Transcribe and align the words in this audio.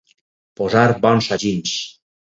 Posar 0.61 0.85
bons 1.05 1.27
sagins. 1.33 1.79